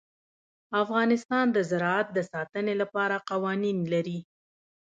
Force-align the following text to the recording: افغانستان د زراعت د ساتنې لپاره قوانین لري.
افغانستان 0.83 1.45
د 1.51 1.57
زراعت 1.69 2.07
د 2.13 2.19
ساتنې 2.31 2.73
لپاره 2.81 3.15
قوانین 3.29 3.77
لري. 3.93 4.19